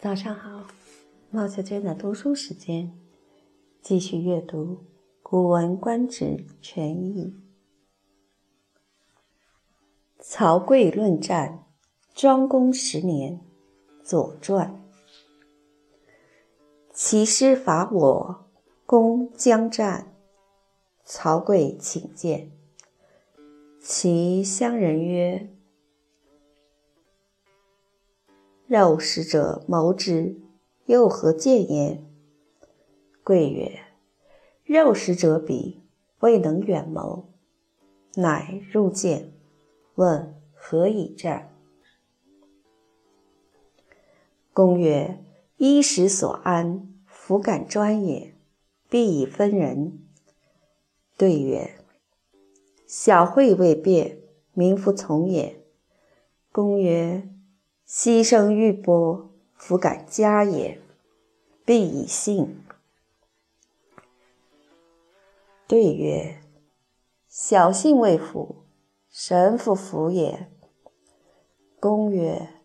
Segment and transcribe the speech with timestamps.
[0.00, 0.68] 早上好，
[1.28, 2.92] 毛小娟的读书时间，
[3.82, 4.76] 继续阅读
[5.24, 7.26] 《古文观止全译》。
[10.20, 11.66] 曹刿论战，
[12.20, 13.38] 庄公十年，
[14.04, 14.82] 《左传》。
[16.92, 18.44] 其师伐我，
[18.84, 20.16] 公将战，
[21.04, 22.50] 曹刿请见。
[23.80, 25.48] 其乡人曰。
[28.66, 30.40] 肉食者谋之，
[30.86, 32.04] 又何见焉？
[33.22, 33.78] 刿曰
[34.66, 35.76] ：“肉食者鄙，
[36.18, 37.28] 未能远谋。”
[38.16, 39.32] 乃入见，
[39.94, 41.54] 问何以战。
[44.58, 45.24] 公曰
[45.56, 48.34] ：“衣食所安，弗敢专也，
[48.90, 50.00] 必以分人。”
[51.16, 51.78] 对曰
[52.84, 54.18] ：“小惠未变，
[54.54, 55.62] 民弗从也。”
[56.50, 57.28] 公曰。
[57.86, 60.80] 牺牲玉帛，弗敢加也，
[61.64, 62.60] 必以信。
[65.68, 66.40] 对曰：
[67.28, 68.64] 小信未服，
[69.08, 70.50] 神弗服也。
[71.78, 72.57] 公曰：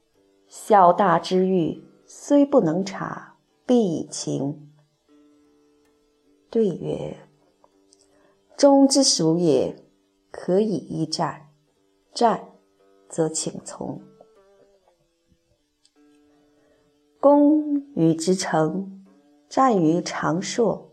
[0.55, 4.71] 小大之欲，虽不能察，必以情。
[6.51, 7.17] 对曰：
[8.55, 9.75] 忠之属也，
[10.29, 11.49] 可以一战，
[12.13, 12.49] 战
[13.09, 13.99] 则请从。
[17.19, 19.03] 公与之成，
[19.49, 20.91] 战于长硕。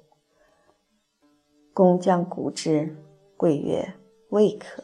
[1.74, 2.96] 公将鼓之，
[3.36, 3.92] 刿曰
[4.30, 4.82] ：“未可。”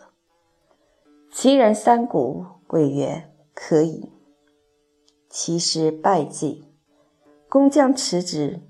[1.33, 4.13] 其人三鼓，刿曰：“可以。”
[5.39, 6.65] 其师败绩，
[7.47, 8.63] 公将持之，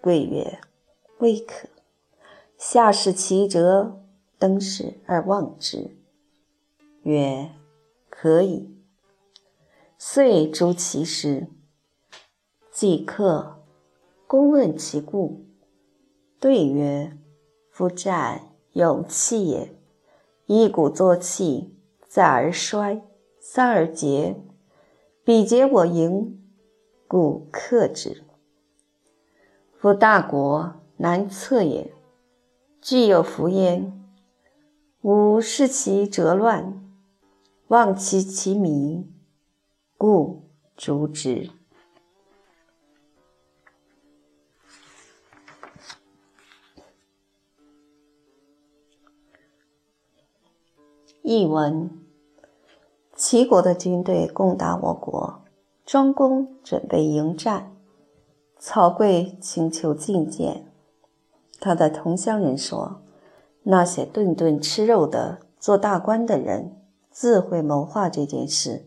[0.00, 0.60] 刿曰
[1.18, 1.68] ：“未可。”
[2.56, 4.00] 下视其辙，
[4.38, 5.96] 登时而望之，
[7.02, 7.50] 曰
[8.08, 8.72] ：“可以。”
[9.98, 11.48] 遂诛其师。
[12.70, 13.64] 既克，
[14.28, 15.44] 公问其故，
[16.38, 17.18] 对曰
[17.68, 19.76] ：“夫战，勇气也。
[20.46, 21.76] 一鼓作气，
[22.06, 23.02] 再而衰，
[23.40, 24.36] 三而竭。
[25.24, 26.38] 彼竭我盈，
[27.08, 28.22] 故克之。
[29.78, 31.94] 夫大国，难测也。
[32.82, 34.04] 具有弗焉，
[35.00, 36.84] 吾视其辙乱，
[37.68, 39.10] 望其其迷，
[39.96, 40.42] 故
[40.76, 41.48] 逐之。”
[51.22, 52.03] 译文：
[53.26, 55.40] 齐国的军队攻打我国，
[55.86, 57.74] 庄公准备迎战，
[58.58, 60.66] 曹刿请求觐见。
[61.58, 63.00] 他的同乡人说
[63.64, 66.76] ：“那些顿顿吃肉的做大官的人
[67.10, 68.84] 自会谋划这件事，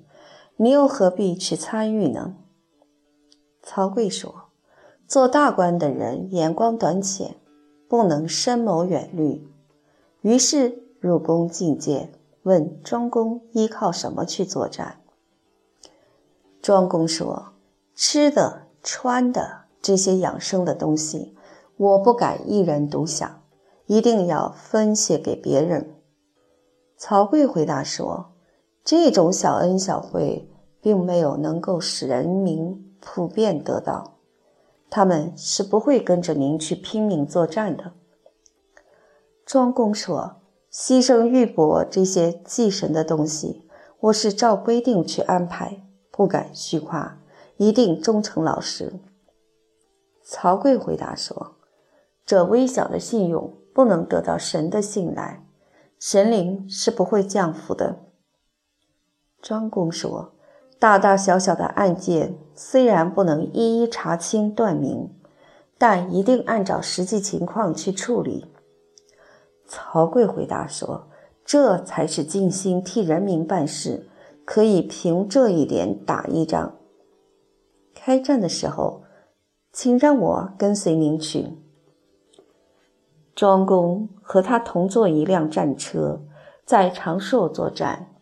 [0.57, 2.35] 你又何必去参与呢？”
[3.63, 4.49] 曹刿说
[5.07, 7.37] ：“做大官的人眼光短浅，
[7.89, 9.47] 不能深谋远虑。”
[10.21, 12.11] 于是入宫觐见。
[12.47, 15.01] 问庄公依靠什么去作战？
[16.61, 17.51] 庄公说
[17.93, 21.35] ：“吃的、穿的这些养生的东西，
[21.75, 23.43] 我不敢一人独享，
[23.87, 25.95] 一定要分些给别人。”
[26.95, 28.31] 曹刿回答说
[28.81, 34.19] ：“这种小恩小惠，并没有能够使人民普遍得到，
[34.89, 37.91] 他们是不会跟着您去拼命作战的。”
[39.45, 40.36] 庄公说。
[40.79, 43.63] 牺牲玉帛这些祭神的东西，
[43.99, 47.17] 我是照规定去安排，不敢虚夸，
[47.57, 48.93] 一定忠诚老实。
[50.23, 51.55] 曹刿回答说
[52.23, 55.43] ：“这微小的信用不能得到神的信赖，
[55.97, 57.97] 神灵是不会降福的。”
[59.41, 60.33] 庄公说
[60.77, 65.09] ：“大大小小的案件，虽然不能一一查清断明，
[65.79, 68.45] 但一定按照实际情况去处理。”
[69.67, 71.09] 曹刿回答说
[71.43, 74.09] ：“这才是尽心替人民办事，
[74.45, 76.77] 可以凭这一点打一仗。
[77.93, 79.03] 开战的时候，
[79.73, 81.57] 请让我跟随您去。”
[83.35, 86.21] 庄公和他同坐一辆战车，
[86.65, 88.15] 在长寿作战。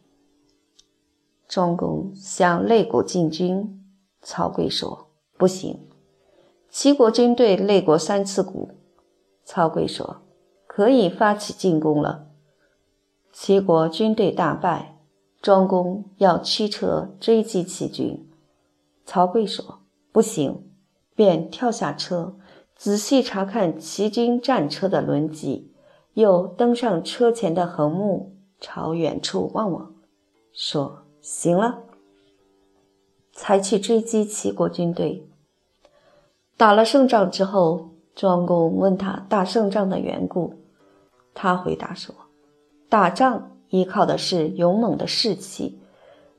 [1.48, 3.86] 庄公向肋国进军，
[4.21, 5.88] 曹刿说：“不行。”
[6.69, 8.71] 齐国军队肋国三次鼓，
[9.45, 10.25] 曹刿说。
[10.75, 12.27] 可以发起进攻了。
[13.31, 14.98] 齐国军队大败，
[15.42, 18.30] 庄公要驱车追击齐军。
[19.06, 19.80] 曹刿说
[20.12, 20.69] ：“不行。”
[21.16, 22.36] 便跳下车，
[22.75, 25.72] 仔细查看齐军战车的轮迹，
[26.16, 29.94] 又登上车前的横木，朝远处望望，
[30.51, 31.83] 说：“行了。”
[33.31, 35.25] 才去追击齐国军队。
[36.57, 40.64] 打了胜仗之后，庄公问他打胜仗的缘故，
[41.36, 42.16] 他回答说
[42.90, 45.80] ：“打仗依靠的是勇猛的士气，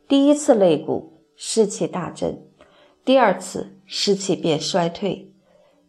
[0.08, 2.42] 第一次擂鼓，士气大振。”
[3.04, 5.32] 第二次士气便衰退，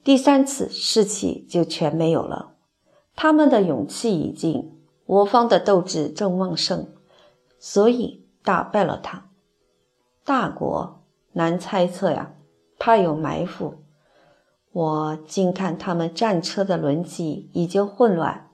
[0.04, 2.54] 第三次士气就全没有了。
[3.15, 4.77] 他们的勇气已尽，
[5.07, 6.89] 我方的斗志正旺盛，
[7.57, 9.31] 所以打败了他。
[10.24, 11.01] 大国
[11.31, 12.36] 难猜测呀，
[12.77, 13.75] 怕有埋伏。
[14.71, 18.46] 我近看他们战车的轮迹已经混乱，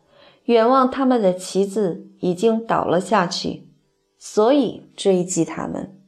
[0.45, 3.69] 远望他们的旗子已经倒了下去，
[4.17, 6.02] 所以追击他们。